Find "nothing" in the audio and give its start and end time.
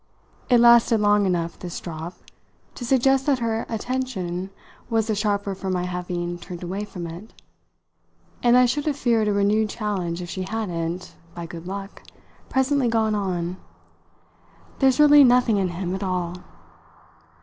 15.23-15.57